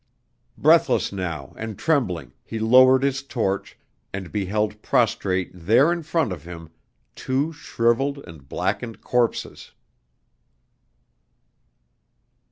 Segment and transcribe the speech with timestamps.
[0.57, 3.77] Breathless now, and trembling, he lowered his torch,
[4.11, 6.71] and beheld prostrate there in front of him
[7.13, 9.73] two shriveled and blackened corpses!